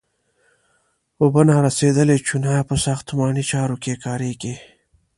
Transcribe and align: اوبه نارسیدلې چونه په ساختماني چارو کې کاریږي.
اوبه 1.21 1.41
نارسیدلې 1.49 2.17
چونه 2.27 2.51
په 2.67 2.75
ساختماني 2.85 3.43
چارو 3.51 3.75
کې 3.83 3.93
کاریږي. 4.05 4.55